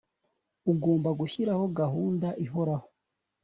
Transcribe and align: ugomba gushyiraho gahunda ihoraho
ugomba 0.71 1.09
gushyiraho 1.19 1.63
gahunda 1.79 2.27
ihoraho 2.45 2.87